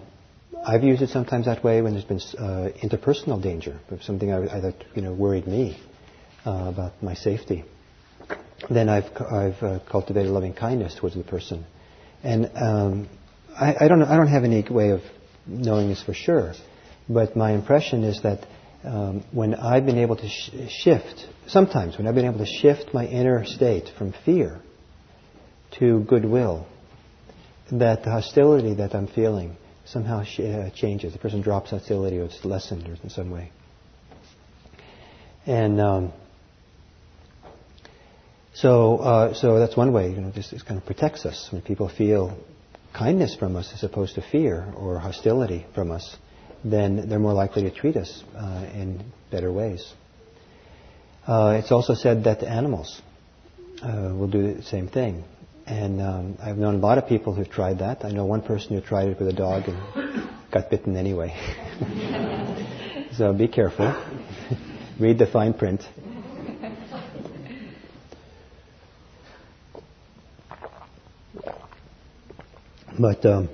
[0.64, 4.60] I've used it sometimes that way when there's been uh, interpersonal danger, something I, I,
[4.60, 5.78] that you know worried me
[6.44, 7.64] uh, about my safety.
[8.70, 11.64] then I've, I've uh, cultivated loving kindness towards the person.
[12.22, 13.08] And um,
[13.58, 15.02] I, I, don't, I don't have any way of
[15.46, 16.54] knowing this for sure,
[17.08, 18.46] but my impression is that
[18.84, 22.94] um, when I've been able to sh- shift, sometimes when I've been able to shift
[22.94, 24.60] my inner state from fear
[25.78, 26.66] to goodwill,
[27.70, 31.12] that the hostility that I'm feeling somehow uh, changes.
[31.12, 33.50] The person drops hostility or it's lessened in some way.
[35.46, 36.12] And um,
[38.54, 40.10] so, uh, so that's one way.
[40.10, 42.36] You know, this, this kind of protects us when people feel
[42.92, 46.16] kindness from us as opposed to fear or hostility from us.
[46.64, 49.92] Then they're more likely to treat us uh, in better ways.
[51.26, 53.00] Uh, it's also said that the animals
[53.82, 55.24] uh, will do the same thing.
[55.66, 58.04] And um, I've known a lot of people who've tried that.
[58.04, 61.34] I know one person who tried it with a dog and got bitten anyway.
[63.16, 63.92] so be careful.
[65.00, 65.82] Read the fine print.
[72.98, 73.48] But um,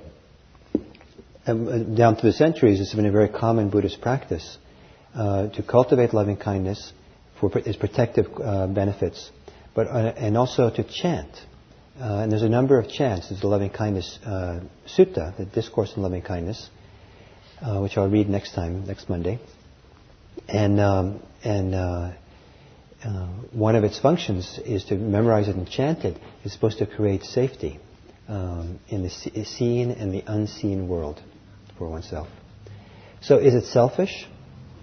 [1.45, 4.57] down through the centuries, it's been a very common Buddhist practice
[5.15, 6.93] uh, to cultivate loving kindness
[7.39, 9.31] for its protective uh, benefits,
[9.75, 11.29] but uh, and also to chant
[11.99, 13.29] uh, and there's a number of chants.
[13.29, 16.69] There's the Loving Kindness uh, Sutta, the Discourse on Loving Kindness,
[17.61, 19.39] uh, which I'll read next time, next Monday.
[20.47, 22.11] And, um, and uh,
[23.03, 26.17] uh, one of its functions is to memorize it and chant it.
[26.43, 27.79] It's supposed to create safety
[28.27, 29.09] um, in the
[29.45, 31.21] seen and the unseen world
[31.77, 32.27] for oneself.
[33.21, 34.27] So is it selfish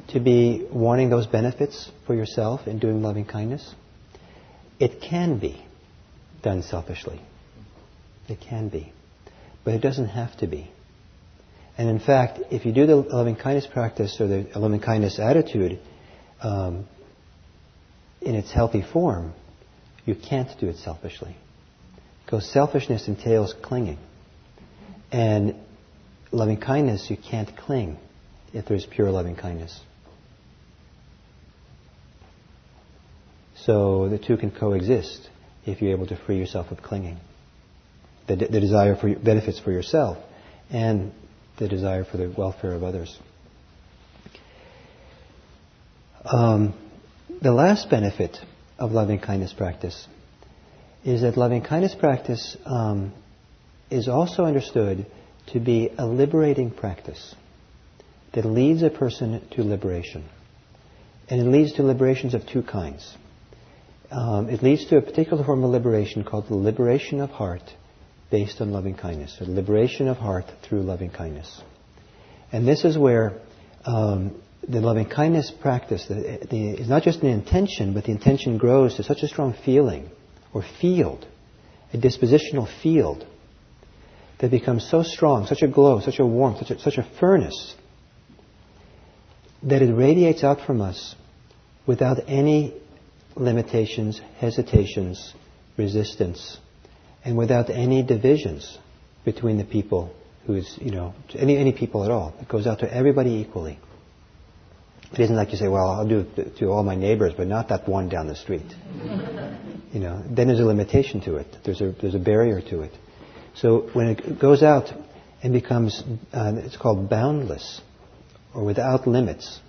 [0.09, 3.75] to be wanting those benefits for yourself in doing loving kindness?
[4.79, 5.65] It can be
[6.43, 7.21] done selfishly.
[8.29, 8.93] It can be.
[9.65, 10.71] But it doesn't have to be.
[11.77, 15.81] And in fact, if you do the loving kindness practice or the loving kindness attitude
[16.43, 16.87] um,
[18.21, 19.33] in its healthy form,
[20.05, 21.37] you can't do it selfishly.
[22.25, 23.99] Because selfishness entails clinging.
[25.11, 25.57] And
[26.31, 27.99] loving kindness, you can't cling
[28.53, 29.81] if there's pure loving kindness.
[33.65, 35.29] So the two can coexist
[35.67, 37.19] if you're able to free yourself of clinging.
[38.27, 40.19] The, the desire for benefits for yourself
[40.71, 41.13] and
[41.59, 43.19] the desire for the welfare of others.
[46.25, 46.75] Um,
[47.43, 48.39] the last benefit
[48.79, 50.07] of loving kindness practice
[51.05, 53.13] is that loving kindness practice um,
[53.91, 55.07] is also understood
[55.49, 57.35] to be a liberating practice
[58.33, 60.29] that leads a person to liberation.
[61.29, 63.17] And it leads to liberations of two kinds
[64.11, 67.63] um, it leads to a particular form of liberation called the liberation of heart
[68.31, 71.61] based on loving kindness, or liberation of heart through loving kindness.
[72.53, 73.41] And this is where
[73.85, 78.59] um, the loving kindness practice the, the, is not just an intention, but the intention
[78.59, 80.11] grows to such a strong feeling
[80.53, 81.27] or field,
[81.93, 83.27] a dispositional field
[84.41, 87.75] that becomes so strong, such a glow, such a warmth, such a, such a furnace,
[89.63, 91.15] that it radiates out from us
[91.87, 92.80] without any
[93.37, 95.35] limitations, hesitations,
[95.77, 96.59] resistance,
[97.25, 98.79] and without any divisions
[99.25, 100.15] between the people
[100.47, 102.35] who's, you know, any, any people at all.
[102.41, 103.79] It goes out to everybody equally.
[105.13, 107.69] It isn't like you say, well, I'll do it to all my neighbors, but not
[107.69, 108.67] that one down the street.
[109.93, 111.49] you know, then there's a limitation to it.
[111.65, 112.93] There's a, there's a barrier to it.
[113.55, 114.93] So when it goes out
[115.43, 117.81] and becomes, uh, it's called boundless,
[118.55, 119.61] or without limits,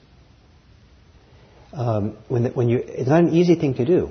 [1.73, 4.09] um, when, when you, it's not an easy thing to do,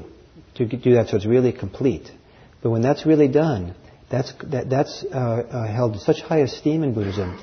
[0.57, 2.11] to do that so it's really complete.
[2.63, 3.75] But when that's really done,
[4.11, 7.39] that's, that, that's uh, uh, held in such high esteem in Buddhism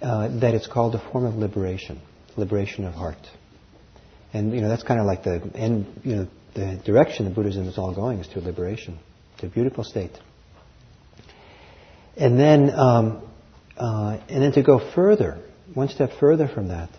[0.00, 2.00] uh, that it's called a form of liberation,
[2.36, 3.18] liberation of heart.
[4.32, 7.68] And you know that's kind of like the end, you know, the direction that Buddhism
[7.68, 8.98] is all going is to liberation.
[9.34, 10.12] It's a beautiful state.
[12.16, 13.28] And then, um,
[13.76, 15.42] uh, and then to go further,
[15.74, 16.90] one step further from that,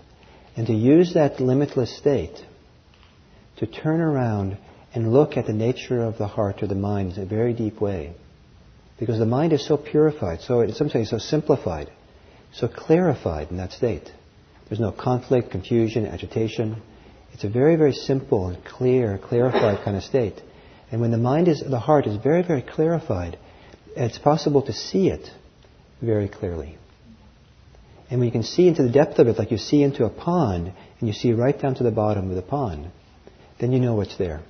[0.56, 2.44] and to use that limitless state
[3.58, 4.58] to turn around
[4.94, 7.82] and look at the nature of the heart or the mind in a very deep
[7.82, 8.14] way.
[9.00, 11.92] Because the mind is so purified, so in some sense so simplified,
[12.54, 14.12] so clarified in that state.
[14.70, 16.82] There's no conflict, confusion, agitation.
[17.34, 20.40] It's a very, very simple and clear, clarified kind of state.
[20.92, 23.38] And when the mind is, the heart is very, very clarified,
[23.96, 25.28] it's possible to see it
[26.02, 26.78] very clearly.
[28.10, 30.10] And when you can see into the depth of it, like you see into a
[30.10, 32.92] pond, and you see right down to the bottom of the pond,
[33.64, 34.42] then you know what's there.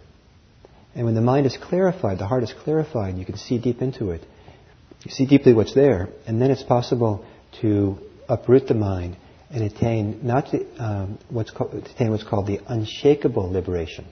[0.96, 4.12] And when the mind is clarified, the heart is clarified, you can see deep into
[4.12, 4.22] it.
[5.04, 7.26] You see deeply what's there, and then it's possible
[7.62, 7.98] to
[8.28, 9.18] uproot the mind
[9.50, 14.06] and attain not um, what's called, attain what's called the unshakable liberation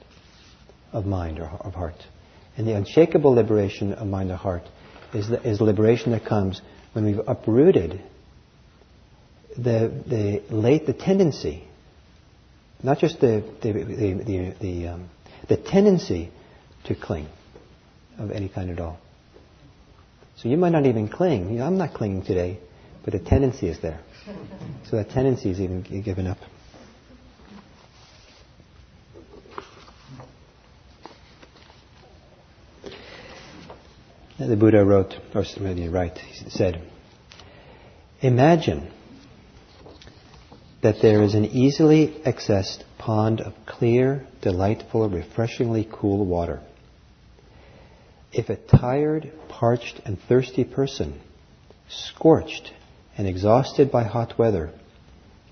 [0.91, 1.95] of mind or of heart.
[2.57, 4.63] And the unshakable liberation of mind or heart
[5.13, 6.61] is the, is liberation that comes
[6.93, 8.01] when we've uprooted
[9.57, 11.67] the, the late the tendency,
[12.83, 15.09] not just the the the the, the, um,
[15.47, 16.31] the tendency
[16.85, 17.27] to cling
[18.17, 18.99] of any kind at all.
[20.37, 21.51] So you might not even cling.
[21.51, 22.59] You know, I'm not clinging today,
[23.03, 23.99] but the tendency is there.
[24.89, 26.37] So that tendency is even given up.
[34.39, 35.45] The Buddha wrote, or
[35.91, 36.81] right, he said,
[38.21, 38.91] Imagine
[40.81, 46.61] that there is an easily accessed pond of clear, delightful, refreshingly cool water.
[48.33, 51.19] If a tired, parched, and thirsty person,
[51.89, 52.71] scorched
[53.17, 54.71] and exhausted by hot weather,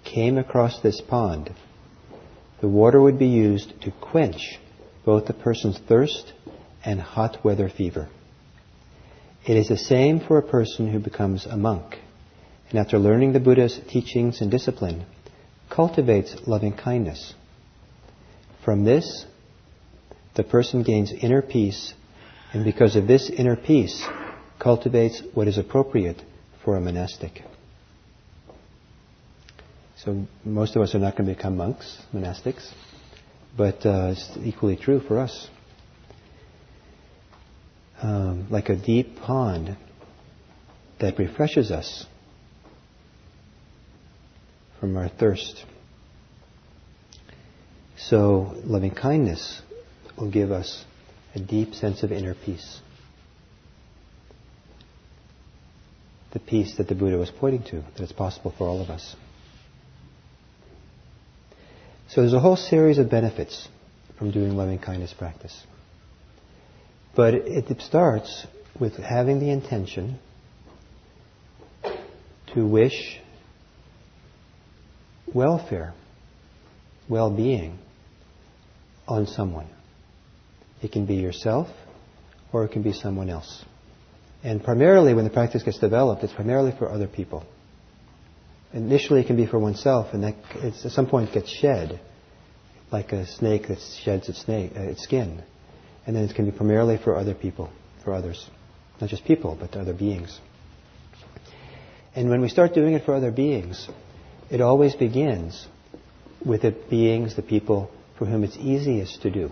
[0.04, 1.54] came across this pond,
[2.62, 4.58] the water would be used to quench
[5.06, 6.34] both the person's thirst
[6.84, 8.10] and hot weather fever.
[9.46, 11.98] It is the same for a person who becomes a monk,
[12.70, 15.06] and after learning the Buddha's teachings and discipline,
[15.80, 17.34] cultivates loving kindness.
[18.66, 19.26] From this,
[20.36, 21.94] the person gains inner peace,
[22.52, 24.06] and because of this inner peace,
[24.60, 26.22] cultivates what is appropriate
[26.66, 27.44] for a monastic.
[30.04, 32.70] So most of us are not going to become monks, monastics,
[33.56, 35.48] but uh, it's equally true for us.
[38.02, 39.78] Um, like a deep pond
[41.00, 42.06] that refreshes us
[44.80, 45.66] from our thirst.
[47.98, 49.62] So, loving kindness
[50.18, 50.86] will give us
[51.36, 52.80] a deep sense of inner peace.
[56.32, 59.16] The peace that the Buddha was pointing to, that it's possible for all of us.
[62.10, 63.68] So, there's a whole series of benefits
[64.18, 65.64] from doing loving kindness practice.
[67.16, 68.46] But it starts
[68.80, 70.20] with having the intention
[72.54, 73.20] to wish
[75.34, 75.94] welfare,
[77.08, 77.80] well being
[79.08, 79.68] on someone.
[80.82, 81.68] It can be yourself
[82.52, 83.66] or it can be someone else.
[84.44, 87.46] And primarily, when the practice gets developed, it's primarily for other people.
[88.72, 92.00] Initially, it can be for oneself, and that at some point gets shed,
[92.92, 95.44] like a snake that sheds its, snake, uh, its skin.
[96.06, 97.70] And then it can be primarily for other people,
[98.04, 98.50] for others.
[99.02, 100.40] Not just people, but other beings.
[102.16, 103.88] And when we start doing it for other beings,
[104.50, 105.68] it always begins
[106.43, 109.52] with the beings, the people for whom it's easiest to do.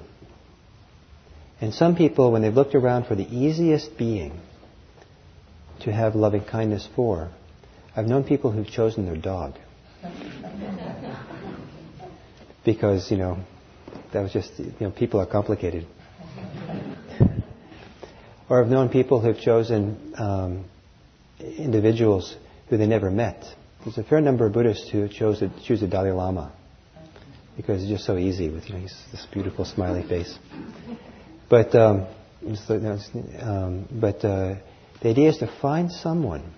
[1.59, 4.39] And some people, when they've looked around for the easiest being
[5.81, 7.29] to have loving kindness for,
[7.95, 9.55] I've known people who've chosen their dog.
[12.65, 13.39] because, you know,
[14.13, 15.87] that was just, you know, people are complicated.
[18.49, 20.65] or I've known people who've chosen um,
[21.39, 22.35] individuals
[22.69, 23.43] who they never met
[23.87, 26.51] there's a fair number of Buddhists who chose to choose the Dalai Lama
[27.55, 30.37] because it's just so easy with you know this beautiful smiley face.
[31.49, 32.05] But um,
[33.39, 34.55] um, but uh,
[35.01, 36.53] the idea is to find someone,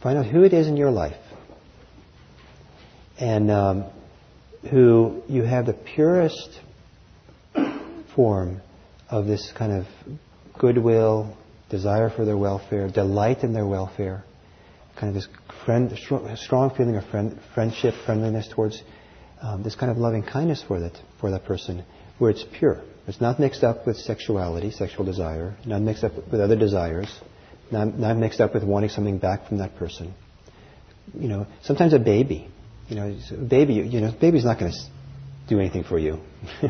[0.00, 1.20] find out who it is in your life,
[3.18, 3.84] and um,
[4.70, 6.60] who you have the purest
[8.14, 8.60] form
[9.10, 9.86] of this kind of
[10.56, 11.36] goodwill,
[11.68, 14.24] desire for their welfare, delight in their welfare
[14.96, 15.28] kind of this
[15.64, 15.92] friend,
[16.36, 18.82] strong feeling of friend, friendship, friendliness towards
[19.40, 21.84] um, this kind of loving kindness for that for that person,
[22.18, 22.82] where it's pure.
[23.06, 27.08] It's not mixed up with sexuality, sexual desire, not mixed up with other desires,
[27.72, 30.14] not, not mixed up with wanting something back from that person.
[31.14, 32.48] You know, sometimes a baby,
[32.88, 33.18] you know,
[33.48, 34.78] baby, you know, baby's not going to
[35.48, 36.20] do anything for you.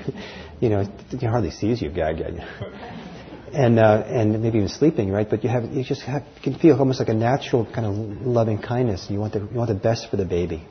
[0.60, 2.34] you know, he hardly sees you, gag, gag
[3.52, 5.28] and uh, and maybe even sleeping, right?
[5.28, 8.26] But you have you just have, you can feel almost like a natural kind of
[8.26, 9.06] loving kindness.
[9.10, 10.66] You want the you want the best for the baby.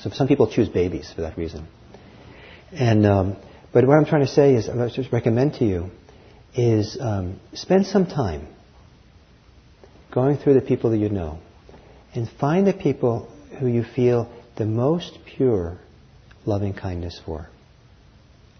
[0.00, 1.66] So some people choose babies for that reason.
[2.72, 3.36] And um,
[3.72, 5.90] but what I'm trying to say is, I just recommend to you
[6.54, 8.48] is um, spend some time
[10.12, 11.38] going through the people that you know,
[12.14, 15.78] and find the people who you feel the most pure
[16.44, 17.48] loving kindness for.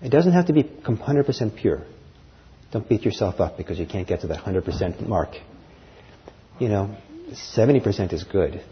[0.03, 1.83] It doesn't have to be 100% pure.
[2.73, 5.31] Don't beat yourself up because you can't get to that 100% mark.
[6.59, 6.97] You know,
[7.57, 8.63] 70% is good.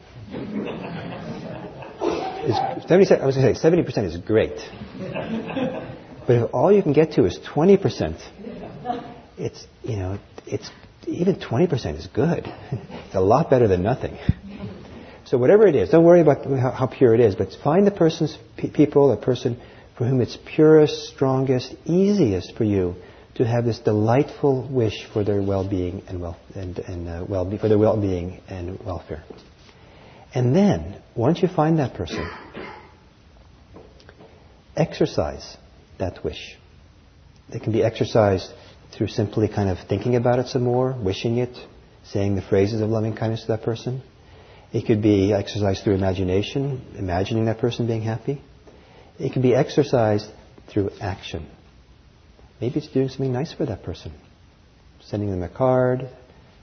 [2.87, 4.57] 70, I was going to say 70% is great.
[6.27, 8.21] But if all you can get to is 20%,
[9.39, 10.71] it's, you know, it's,
[11.07, 12.45] even 20% is good.
[12.47, 14.19] It's a lot better than nothing.
[15.25, 18.37] So whatever it is, don't worry about how, pure it is, but find the person's
[18.57, 19.61] people, the person
[19.97, 22.95] for whom it's purest, strongest, easiest for you
[23.39, 27.69] to have this delightful wish for their well-being and, well, and, and uh, well for
[27.69, 29.23] their well-being and welfare.
[30.35, 32.29] And then, once you find that person,
[34.77, 35.57] exercise
[35.99, 36.57] that wish.
[37.51, 38.53] It can be exercised
[38.93, 41.57] through simply kind of thinking about it some more, wishing it,
[42.05, 44.03] saying the phrases of loving kindness to that person.
[44.73, 48.43] It could be exercised through imagination, imagining that person being happy.
[49.19, 50.29] It can be exercised
[50.69, 51.47] through action.
[52.61, 54.13] Maybe it's doing something nice for that person.
[55.01, 56.09] Sending them a card,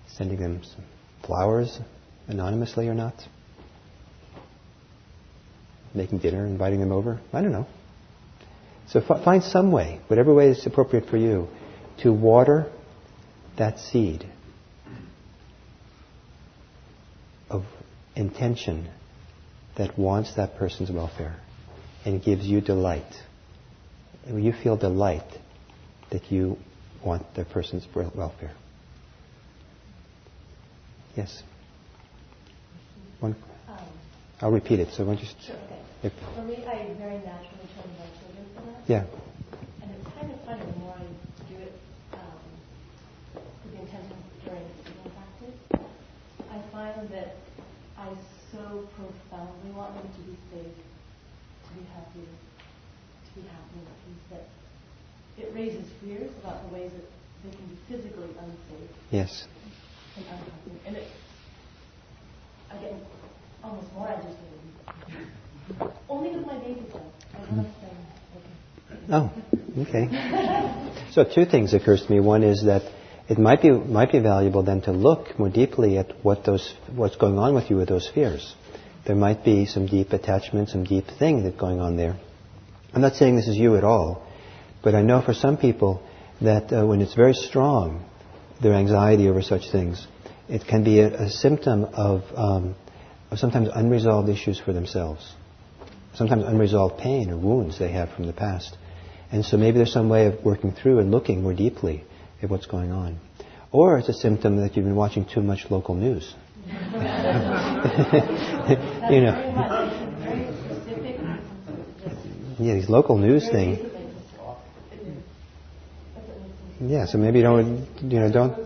[0.08, 0.84] sending them some
[1.26, 1.80] flowers,
[2.28, 3.14] anonymously or not.
[5.94, 7.22] Making dinner, inviting them over.
[7.32, 7.68] I don't know.
[8.90, 11.48] So f- find some way, whatever way is appropriate for you,
[12.04, 12.72] to water
[13.58, 14.30] that seed
[17.50, 17.64] of
[18.16, 18.90] intention
[19.78, 21.38] that wants that person's welfare
[22.04, 23.14] and gives you delight.
[24.28, 25.24] You feel delight
[26.16, 26.58] that you
[27.04, 28.54] want that person's welfare.
[31.18, 31.44] Yes?
[33.20, 33.36] One,
[33.68, 33.76] um,
[34.40, 34.94] I'll repeat it.
[34.94, 35.30] So, why don't you?
[35.46, 35.58] Sure,
[36.02, 36.16] okay.
[36.36, 38.82] For me, I very naturally turn to my children for that.
[38.88, 39.04] Yeah.
[39.84, 41.04] And it's kind of funny the more I
[41.52, 41.76] do it
[42.14, 42.40] um,
[43.36, 45.60] with the intention during singing practice,
[46.48, 47.36] I find that
[48.00, 48.08] I
[48.54, 50.80] so profoundly want them to be safe,
[51.68, 54.48] to be happy, to be happy and peace that
[55.38, 57.06] it raises fears about the ways that
[57.44, 58.90] they can be physically unsafe.
[59.12, 59.46] Yes.
[60.16, 60.52] And unhappy.
[60.88, 61.08] And it,
[62.82, 62.94] get
[63.64, 64.36] almost more agitated
[66.10, 66.86] only with my baby
[69.12, 69.32] Oh,
[69.80, 70.10] okay.
[71.12, 72.20] so two things occurs to me.
[72.20, 72.92] One is that
[73.30, 77.16] it might be might be valuable then to look more deeply at what those what's
[77.16, 78.56] going on with you with those fears.
[79.06, 82.18] There might be some deep attachment, some deep thing that's going on there.
[82.94, 84.26] I'm not saying this is you at all,
[84.86, 86.02] but I know for some people
[86.40, 88.06] that uh, when it's very strong,
[88.62, 90.08] their anxiety over such things,
[90.48, 92.76] it can be a, a symptom of, um,
[93.32, 95.36] of sometimes unresolved issues for themselves
[96.16, 98.76] sometimes unresolved pain or wounds they have from the past.
[99.32, 102.04] And so maybe there's some way of working through and looking more deeply
[102.42, 103.20] at what's going on.
[103.72, 106.34] Or it's a symptom that you've been watching too much local news.
[106.68, 106.72] you
[109.22, 109.36] know.
[112.58, 113.95] Yeah, these local news things.
[116.80, 118.58] Yeah, so maybe you don't, you know, don't.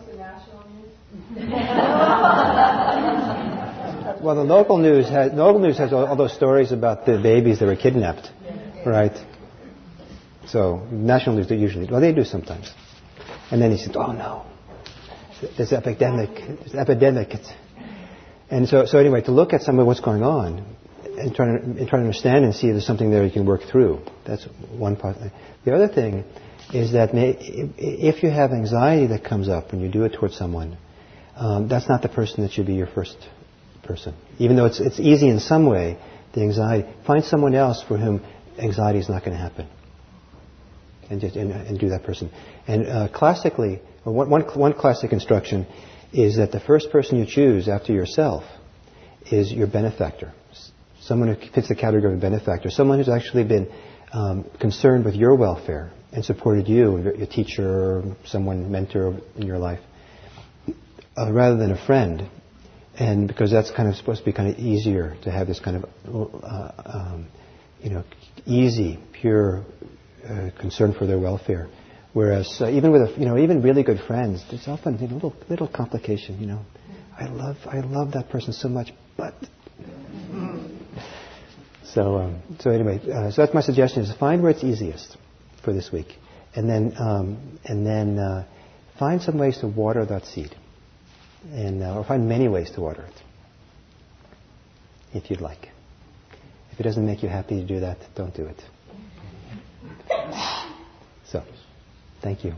[4.21, 7.59] Well, the local news has local news has all, all, those stories about the babies
[7.59, 8.29] that were kidnapped,
[8.85, 9.17] right?
[10.47, 12.73] So national news they usually well they do sometimes,
[13.51, 14.45] and then he said, "Oh no,
[15.55, 17.35] there's epidemic, there's epidemic,"
[18.49, 20.65] and so so anyway, to look at some of what's going on
[21.19, 23.61] and try to and to understand and see if there's something there you can work
[23.69, 24.01] through.
[24.25, 25.17] That's one part.
[25.65, 26.23] The other thing
[26.73, 27.35] is that may,
[27.77, 30.77] if you have anxiety that comes up when you do it towards someone,
[31.35, 33.17] um, that's not the person that should be your first
[33.83, 34.13] person.
[34.37, 35.97] Even though it's, it's easy in some way,
[36.33, 38.23] the anxiety, find someone else for whom
[38.59, 39.67] anxiety is not going to happen.
[41.09, 42.29] And, just, and, and do that person.
[42.67, 45.65] And uh, classically, one, one, one classic instruction
[46.13, 48.43] is that the first person you choose after yourself
[49.31, 50.33] is your benefactor.
[51.01, 52.69] Someone who fits the category of a benefactor.
[52.69, 53.71] Someone who's actually been
[54.11, 59.79] um, concerned with your welfare and supported you, your teacher, someone, mentor in your life,
[61.17, 62.29] uh, rather than a friend
[62.99, 65.77] and because that's kind of supposed to be kind of easier to have this kind
[65.77, 65.85] of,
[66.43, 67.27] uh, um,
[67.81, 68.03] you know,
[68.45, 69.63] easy, pure
[70.27, 71.69] uh, concern for their welfare.
[72.11, 75.33] Whereas uh, even with a, you know even really good friends, there's often a little
[75.47, 76.39] little complication.
[76.39, 76.65] You know,
[77.17, 79.35] I love I love that person so much, but
[81.93, 85.17] so um, so anyway, uh, so that's my suggestion: is find where it's easiest
[85.63, 86.15] for this week,
[86.55, 88.45] and then um, and then uh,
[88.97, 90.55] find some ways to water that seed
[91.51, 93.21] and uh, or find many ways to water it,
[95.13, 95.69] if you'd like.
[96.71, 98.61] If it doesn't make you happy to do that, don't do it.
[101.25, 101.43] So,
[102.21, 102.53] thank you.